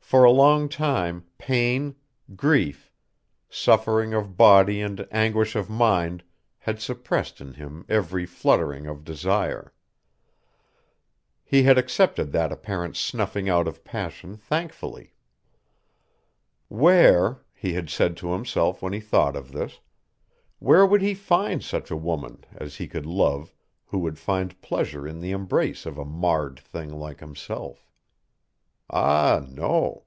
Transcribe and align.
For 0.00 0.24
a 0.24 0.32
long 0.32 0.68
time 0.68 1.24
pain, 1.38 1.94
grief, 2.34 2.90
suffering 3.48 4.12
of 4.12 4.36
body 4.36 4.80
and 4.80 5.06
anguish 5.12 5.54
of 5.54 5.70
mind 5.70 6.24
had 6.58 6.80
suppressed 6.80 7.40
in 7.40 7.54
him 7.54 7.84
every 7.88 8.26
fluttering 8.26 8.88
of 8.88 9.04
desire. 9.04 9.72
He 11.44 11.62
had 11.62 11.78
accepted 11.78 12.32
that 12.32 12.50
apparent 12.50 12.96
snuffing 12.96 13.48
out 13.48 13.68
of 13.68 13.84
passion 13.84 14.36
thankfully. 14.36 15.14
Where, 16.66 17.42
he 17.54 17.74
had 17.74 17.88
said 17.88 18.16
to 18.16 18.32
himself 18.32 18.82
when 18.82 18.92
he 18.92 18.98
thought 18.98 19.36
of 19.36 19.52
this, 19.52 19.78
where 20.58 20.84
would 20.84 21.02
he 21.02 21.14
find 21.14 21.62
such 21.62 21.88
a 21.88 21.96
woman 21.96 22.42
as 22.56 22.74
he 22.74 22.88
could 22.88 23.06
love 23.06 23.54
who 23.86 24.00
would 24.00 24.18
find 24.18 24.60
pleasure 24.60 25.06
in 25.06 25.20
the 25.20 25.30
embrace 25.30 25.86
of 25.86 25.96
a 25.98 26.04
marred 26.04 26.58
thing 26.58 26.90
like 26.92 27.20
himself? 27.20 27.86
Ah, 28.92 29.46
no. 29.48 30.02